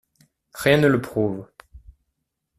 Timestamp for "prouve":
0.99-1.45